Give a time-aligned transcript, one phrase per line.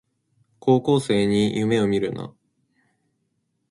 [0.59, 2.33] 高校生に夢をみるな